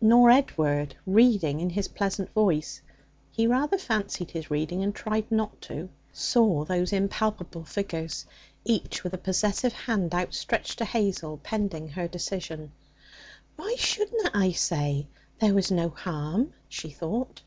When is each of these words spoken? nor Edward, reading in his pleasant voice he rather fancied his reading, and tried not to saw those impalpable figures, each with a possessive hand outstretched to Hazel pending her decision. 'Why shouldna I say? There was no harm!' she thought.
nor 0.00 0.30
Edward, 0.30 0.96
reading 1.04 1.60
in 1.60 1.68
his 1.68 1.86
pleasant 1.88 2.32
voice 2.32 2.80
he 3.30 3.46
rather 3.46 3.76
fancied 3.76 4.30
his 4.30 4.50
reading, 4.50 4.82
and 4.82 4.94
tried 4.94 5.30
not 5.30 5.60
to 5.60 5.90
saw 6.14 6.64
those 6.64 6.94
impalpable 6.94 7.62
figures, 7.62 8.24
each 8.64 9.04
with 9.04 9.12
a 9.12 9.18
possessive 9.18 9.74
hand 9.74 10.14
outstretched 10.14 10.78
to 10.78 10.86
Hazel 10.86 11.38
pending 11.42 11.88
her 11.88 12.08
decision. 12.08 12.72
'Why 13.56 13.74
shouldna 13.76 14.30
I 14.32 14.52
say? 14.52 15.08
There 15.42 15.52
was 15.52 15.70
no 15.70 15.90
harm!' 15.90 16.54
she 16.70 16.88
thought. 16.88 17.42